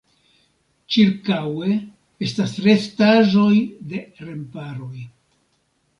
[0.93, 1.69] Ĉirkaŭe
[2.29, 3.53] estas restaĵoj
[3.93, 5.07] de remparoj.